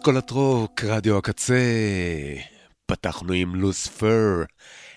[0.00, 1.54] אסכולת רוק, רדיו הקצה.
[2.86, 4.42] פתחנו עם לוספר,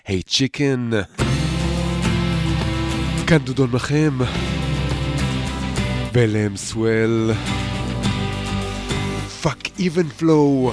[0.06, 0.90] היי צ'יקן.
[3.26, 4.18] כאן דודון מחם.
[6.12, 7.30] בלם סוול.
[9.42, 10.72] פאק איבן פלואו.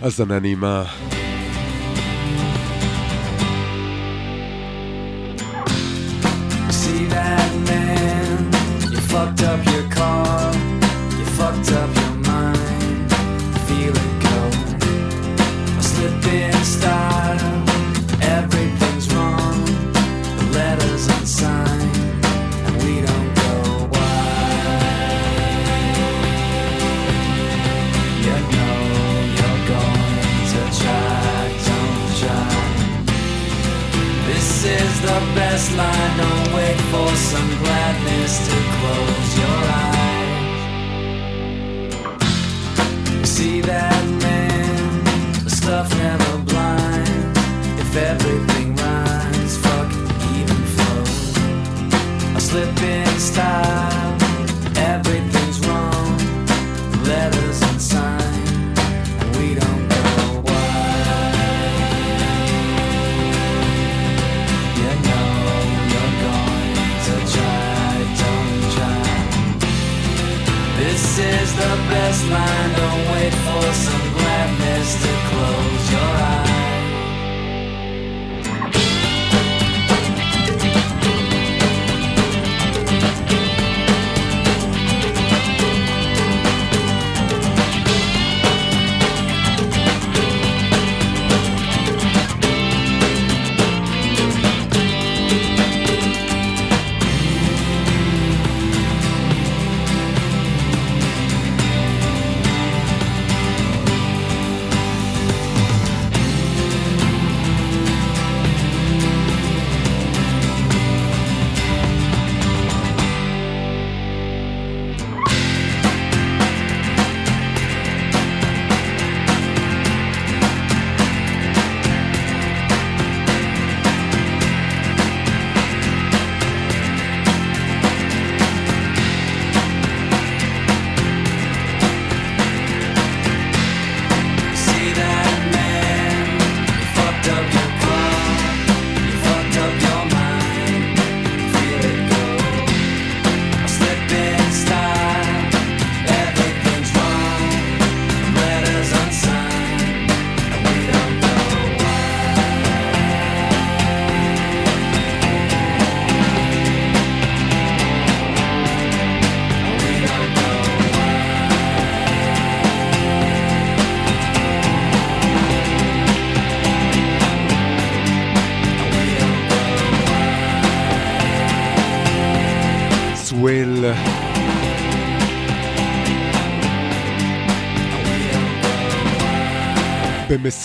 [0.00, 0.84] האזנה נעימה.
[6.70, 8.38] See that man,
[8.92, 9.85] you fucked up your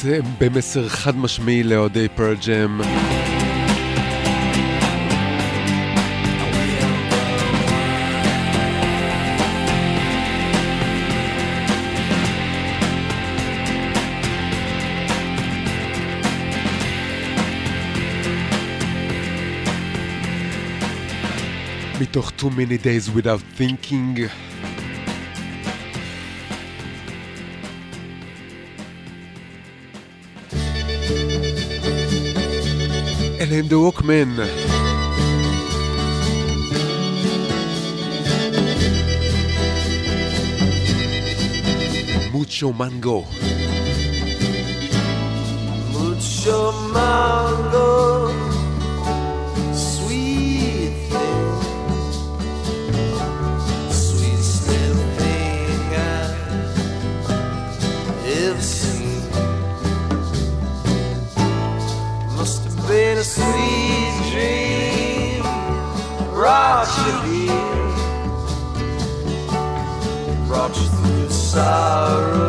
[0.01, 2.81] זה במסר חד משמעי לאוהדי פרל ג'ם.
[22.01, 24.50] מתוך too many days without thinking
[33.71, 34.35] the Walkman.
[42.33, 43.60] Mucho Mango.
[63.21, 65.43] a sweet dream,
[66.33, 67.89] brought you here,
[70.47, 72.40] brought you through sorrow.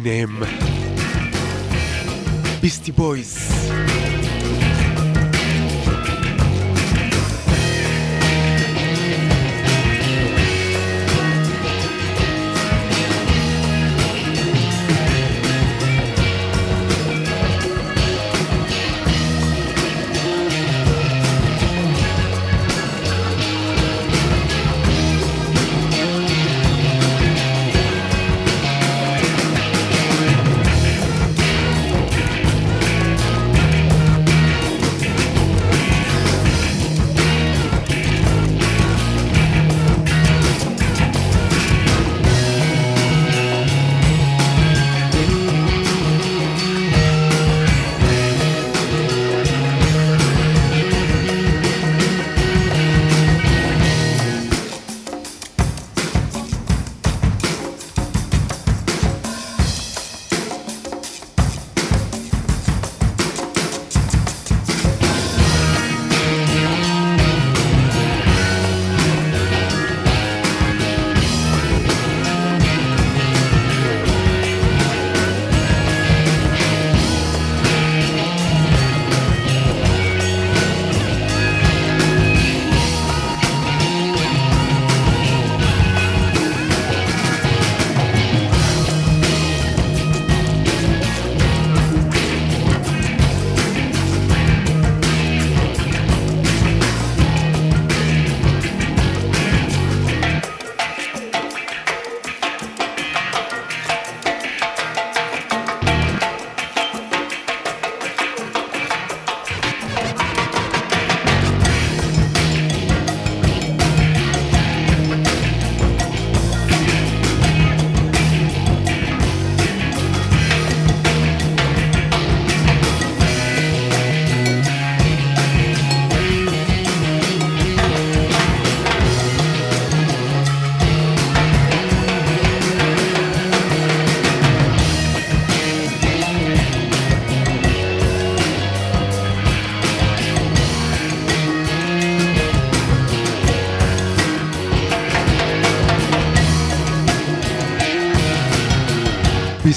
[0.00, 0.42] למיניהם.
[2.60, 3.49] ביסטי בויז.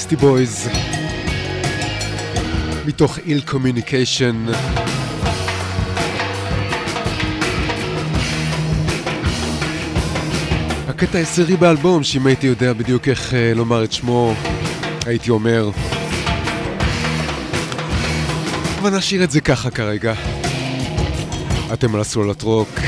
[0.03, 0.69] Beastie Boys
[2.85, 4.45] מתוך Ill Communication
[10.87, 14.33] הקטע העשירי באלבום, שאם הייתי יודע בדיוק איך אה, לומר את שמו,
[15.05, 15.69] הייתי אומר.
[18.79, 20.13] אבל נשאיר את זה ככה כרגע.
[21.73, 22.79] אתם על אסכולת רוק.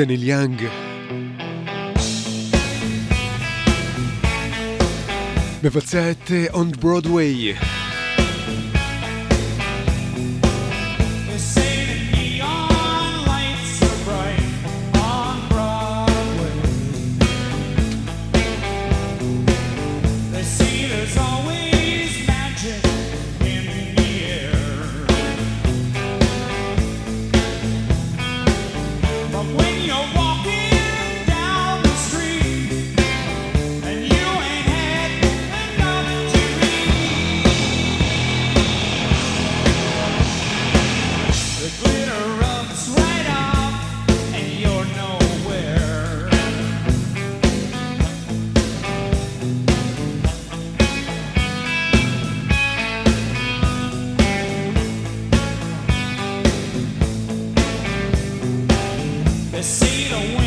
[0.00, 0.66] זה ניל יאנג.
[5.62, 6.30] מבצע את
[59.60, 60.39] They see the world.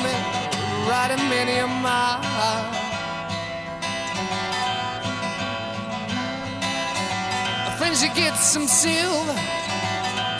[0.00, 2.78] Right a many a mile.
[7.78, 9.36] Friends, you get some silver,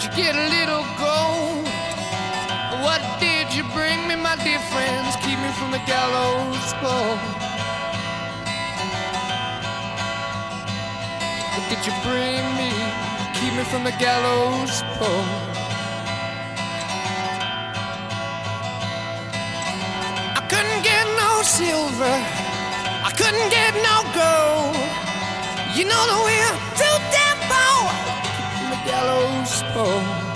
[0.03, 1.67] you get a little gold.
[2.85, 5.17] What did you bring me, my dear friends?
[5.25, 7.19] Keep me from the gallows pole.
[11.55, 12.71] What did you bring me?
[13.39, 15.48] Keep me from the gallows pole.
[21.59, 22.19] silver.
[23.09, 24.79] I couldn't get no gold.
[25.77, 27.83] You know that we're too damn poor.
[28.71, 30.28] The gallows pole.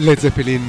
[0.00, 0.62] לד זפלין.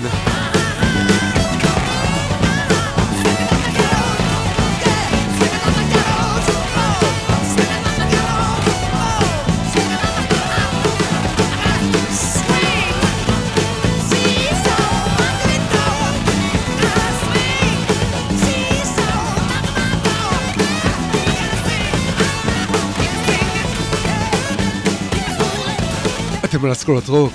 [26.43, 27.33] אתם על אסכולת רוק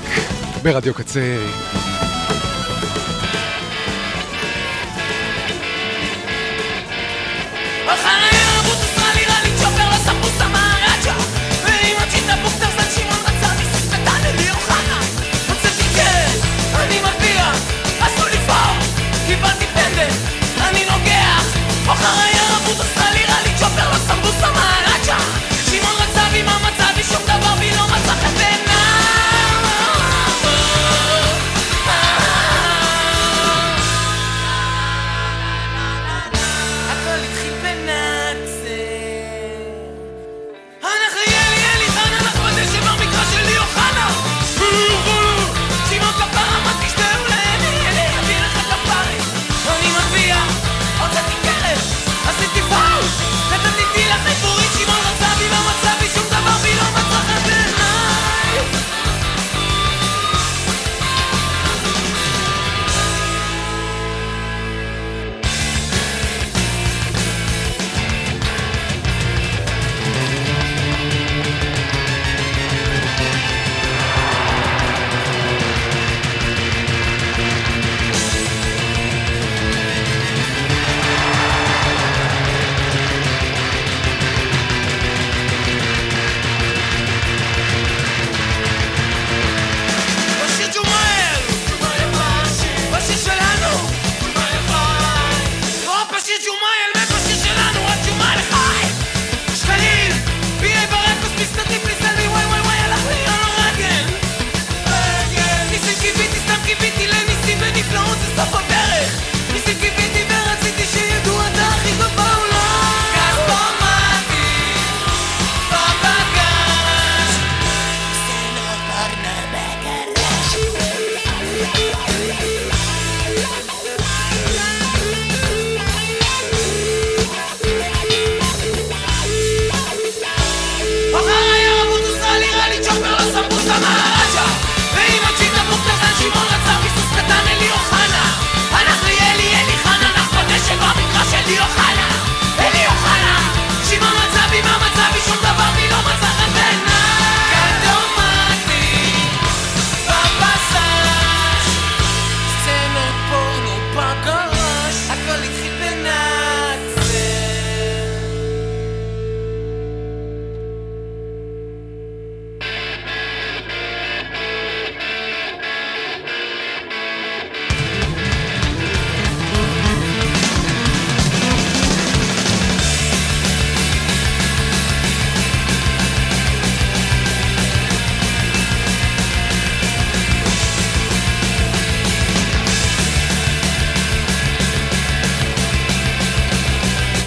[0.62, 1.36] ברדיו קצה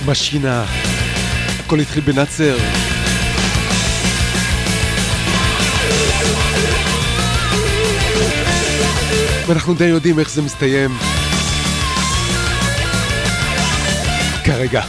[0.10, 0.66] משינה,
[1.60, 2.58] הכל התחיל בנאצר.
[9.48, 10.98] ואנחנו די יודעים איך זה מסתיים.
[14.44, 14.82] כרגע.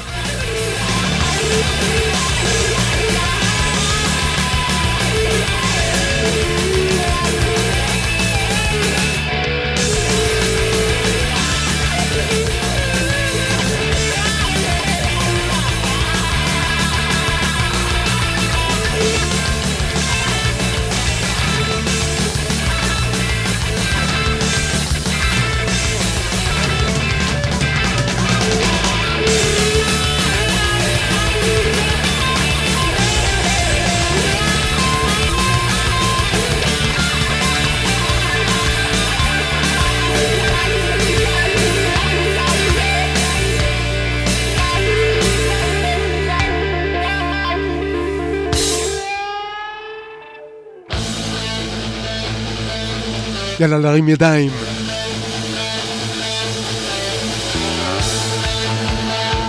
[53.60, 54.50] יאללה, להרים ידיים.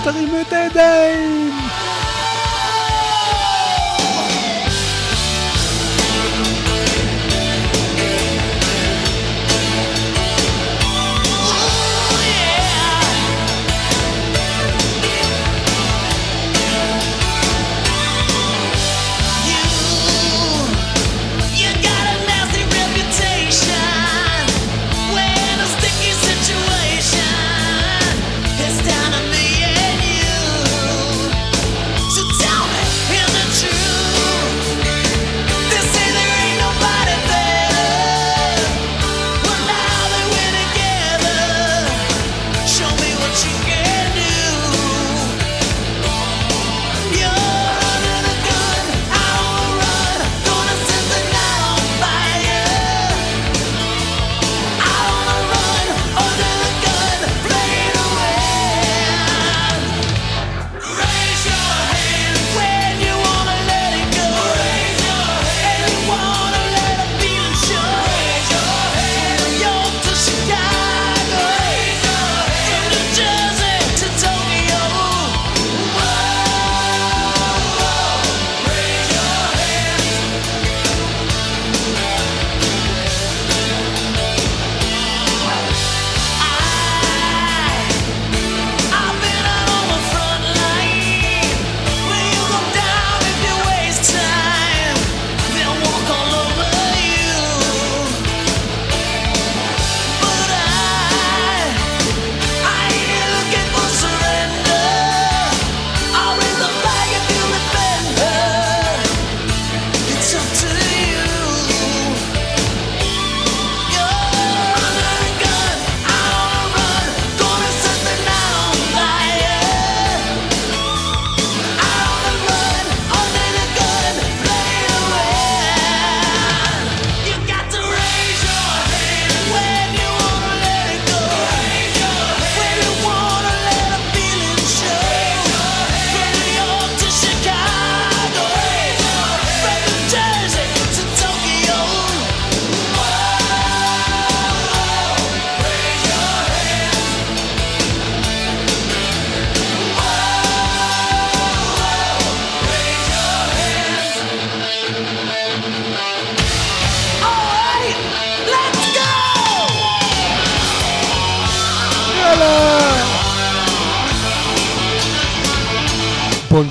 [0.04, 1.41] תרימו את הידיים!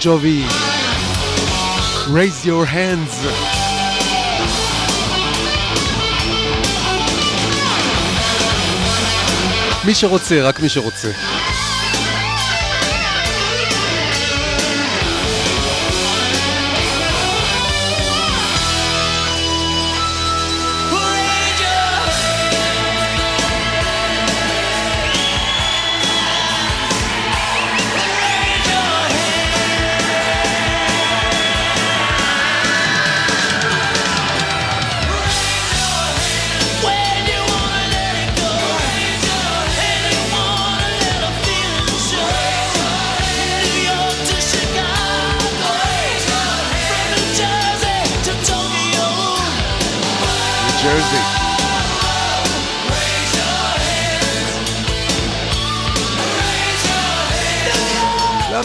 [0.01, 0.45] ג'ובי,
[2.07, 3.27] raise your hands.
[9.85, 11.11] מי שרוצה, רק מי שרוצה.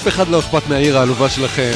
[0.07, 1.71] אחד לא אכפת מהעיר העלובה שלכם.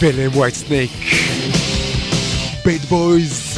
[0.00, 0.90] פלם ווייט סנייק,
[2.64, 3.51] בייט בויז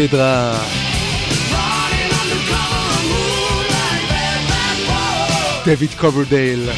[0.00, 0.58] סלידרה.
[5.64, 6.70] David Coverdale.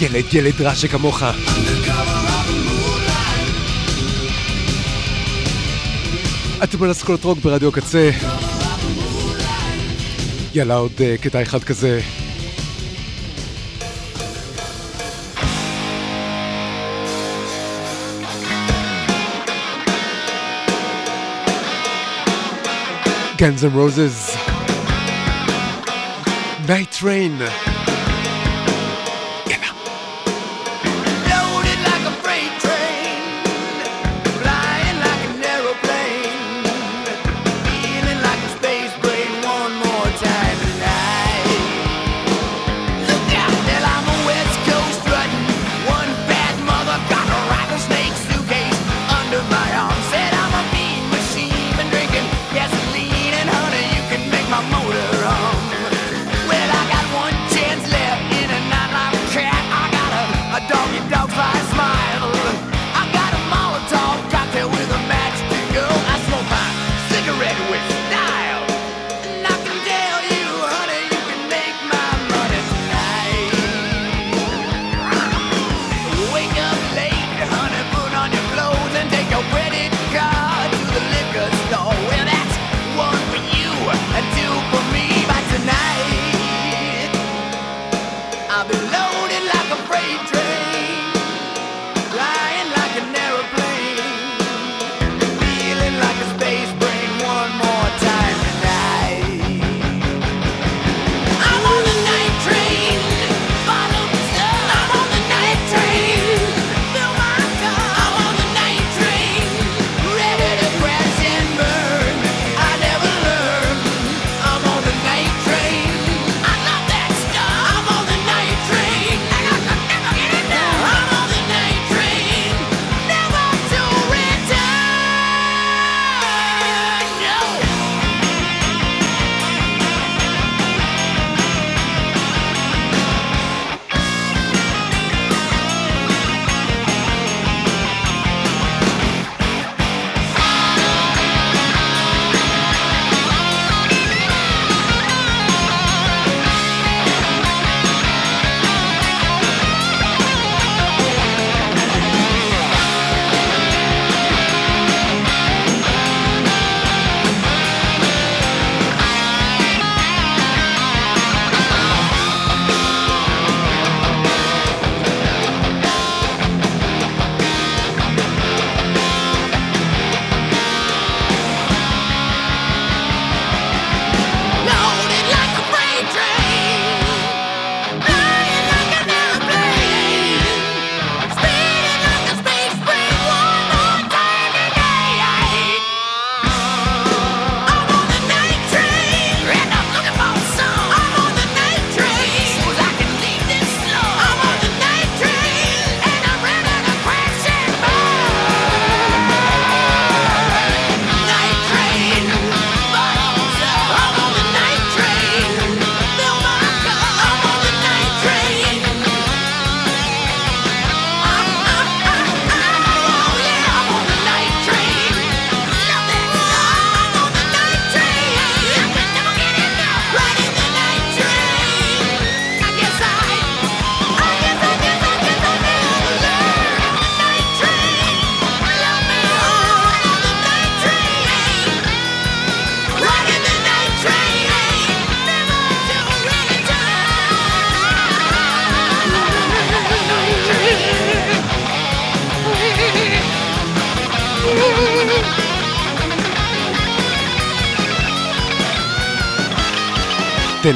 [0.00, 1.22] ילד ילד רע שכמוך.
[6.64, 8.10] אתם על אסכולת רוק ברדיו קצה.
[10.54, 12.00] יאללה עוד אה, קטע אחד כזה.
[23.36, 24.34] Guns N' Roses.
[26.66, 27.75] Night Train.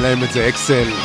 [0.01, 1.00] להם את זה אקסל.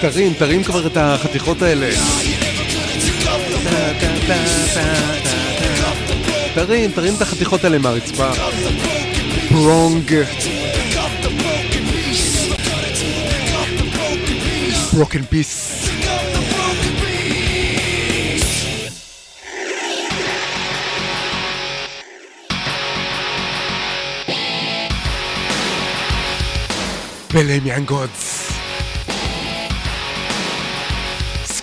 [0.00, 1.90] תרים, תרים כבר את החתיכות האלה.
[6.54, 8.30] תרים, תרים את החתיכות האלה מהרצפה.
[9.48, 10.14] Prong.
[14.90, 15.76] Broken Peace.
[27.32, 28.39] Billy Mangods.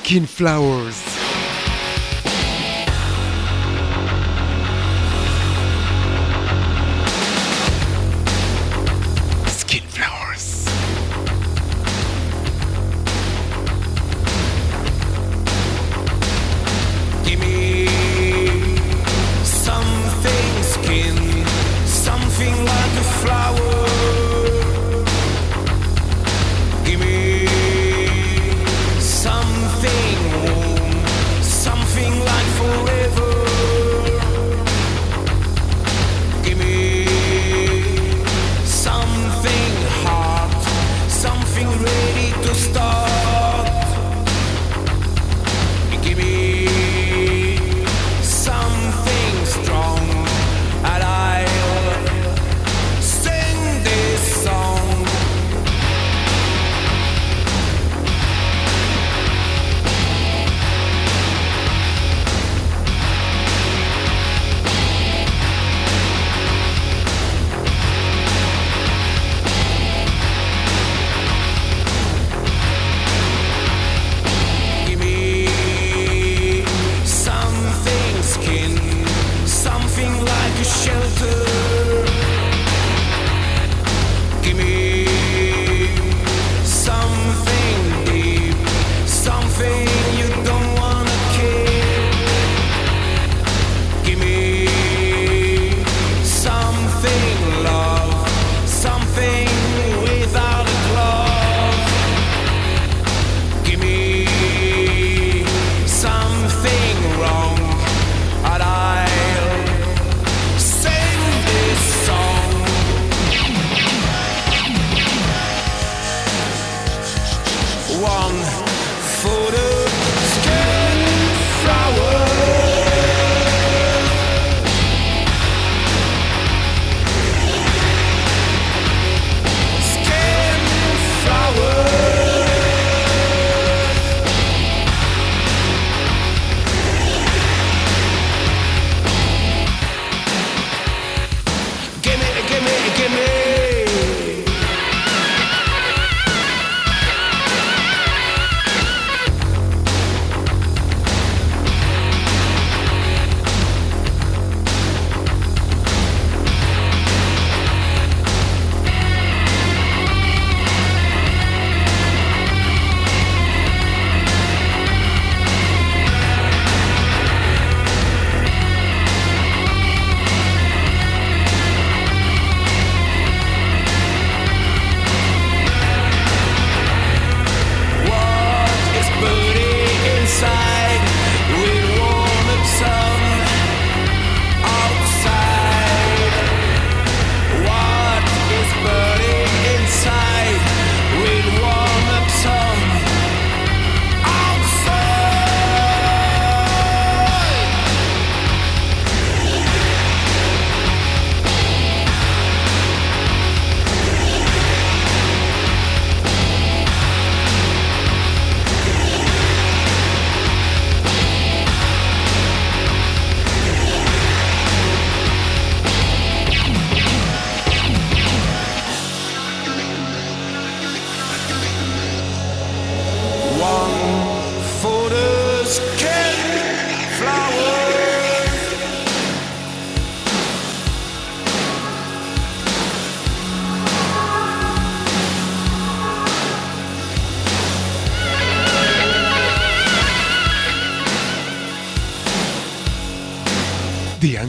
[0.08, 1.17] Skin Flowers.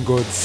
[0.09, 0.38] Goods.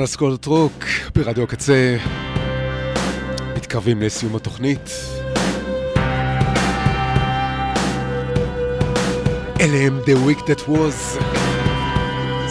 [0.00, 0.84] על אסכולת רוק
[1.14, 1.96] ברדיו הקצה.
[3.56, 4.90] מתקרבים לסיום התוכנית.
[9.60, 11.22] אלה הם The Week That Was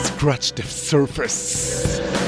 [0.08, 2.19] Scratch the Surface.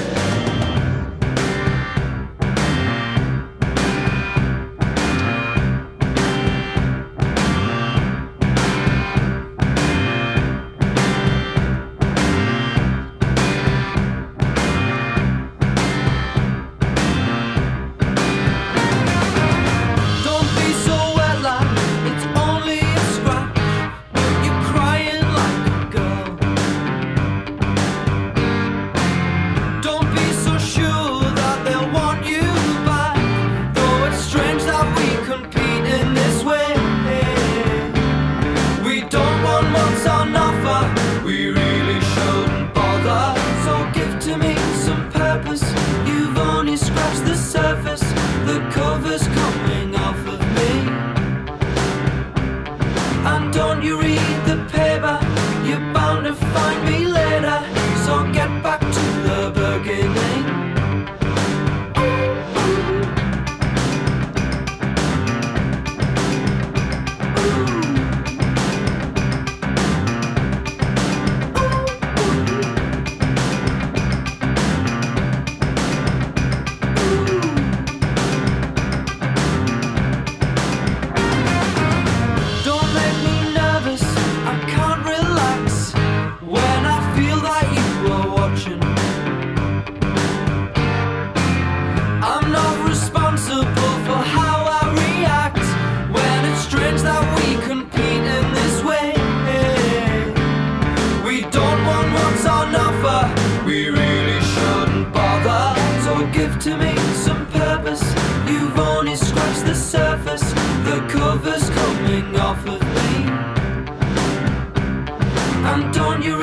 [115.72, 116.41] Antonio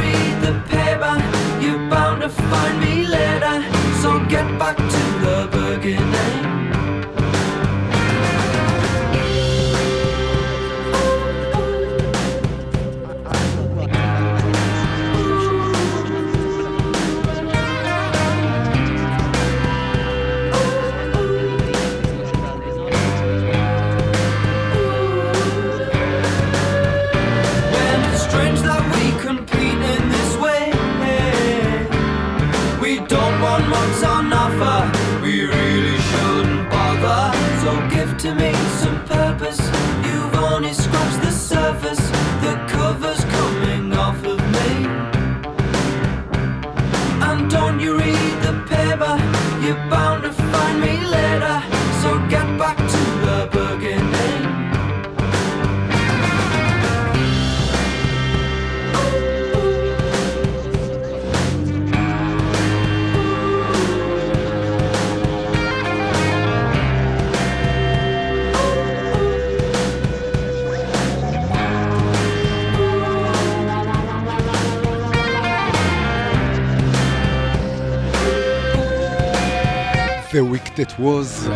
[80.79, 81.51] That Was.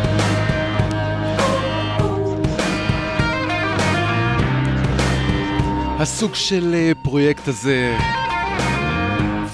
[5.99, 7.97] הסוג של אה, פרויקט הזה,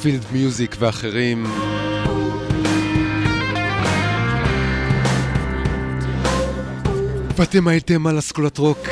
[0.02, 1.46] פילד מיוזיק ואחרים.
[7.38, 8.88] ואתם הייתם על אסכולת רוק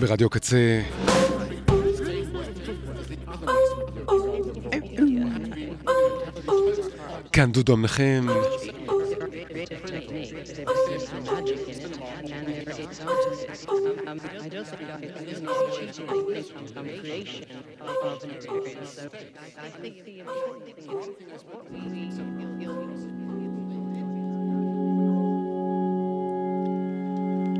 [0.00, 0.80] ברדיו קצה.
[7.32, 8.26] כאן דודו מנחם.
[11.82, 11.88] I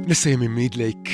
[0.06, 1.08] נסיים עם מידלייק.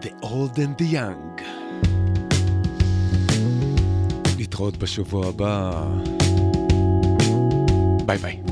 [0.00, 1.67] The old and the young.
[4.58, 5.86] נתראות בשבוע הבא.
[8.06, 8.47] ביי ביי.